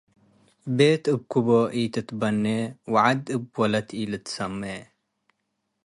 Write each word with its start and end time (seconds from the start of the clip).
ቤት 0.77 1.03
እብ 1.13 1.21
ክቦ 1.31 1.47
ኢትትበኔ 1.79 2.45
ወዐድ 2.93 3.23
እብ 3.35 3.43
ወለት 3.61 3.89
ኢልትሰሜ። 3.99 4.61